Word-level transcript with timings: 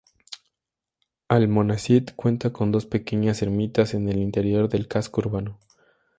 Almonacid 1.27 2.09
cuenta 2.15 2.51
con 2.51 2.71
dos 2.71 2.87
pequeñas 2.87 3.43
ermitas 3.43 3.93
en 3.93 4.09
el 4.09 4.17
interior 4.17 4.67
del 4.67 4.87
casco 4.87 5.21
urbano. 5.21 5.59